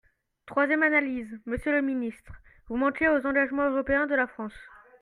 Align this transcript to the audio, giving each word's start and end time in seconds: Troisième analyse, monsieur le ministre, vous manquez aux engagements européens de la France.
Troisième 0.47 0.81
analyse, 0.81 1.29
monsieur 1.45 1.73
le 1.73 1.83
ministre, 1.83 2.33
vous 2.67 2.75
manquez 2.75 3.07
aux 3.07 3.23
engagements 3.27 3.69
européens 3.69 4.07
de 4.07 4.15
la 4.15 4.25
France. 4.25 4.57